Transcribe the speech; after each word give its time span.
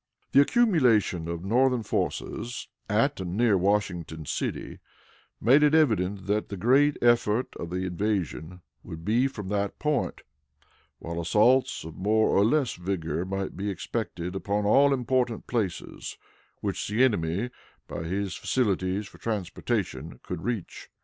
The 0.31 0.41
accumulation 0.41 1.27
of 1.27 1.43
Northern 1.45 1.83
forces 1.83 2.67
at 2.89 3.19
and 3.21 3.37
near 3.37 3.55
Washington 3.55 4.25
City, 4.25 4.79
made 5.39 5.61
it 5.61 5.75
evident 5.75 6.25
that 6.25 6.49
the 6.49 6.57
great 6.57 6.97
effort 7.03 7.55
of 7.57 7.69
the 7.69 7.85
invasion 7.85 8.61
would 8.81 9.05
be 9.05 9.27
from 9.27 9.49
that 9.49 9.77
point, 9.77 10.21
while 10.97 11.21
assaults 11.21 11.83
of 11.83 11.97
more 11.97 12.29
or 12.29 12.43
less 12.43 12.73
vigor 12.73 13.25
might 13.25 13.55
be 13.55 13.69
expected 13.69 14.35
upon 14.35 14.65
all 14.65 14.91
important 14.91 15.45
places 15.45 16.17
which 16.61 16.87
the 16.87 17.03
enemy, 17.03 17.51
by 17.87 18.01
his 18.01 18.33
facilities 18.33 19.05
for 19.05 19.19
transportation, 19.19 20.19
could 20.23 20.43
reach. 20.43 20.89